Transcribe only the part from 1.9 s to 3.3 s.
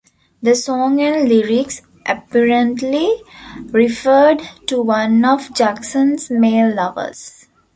apparently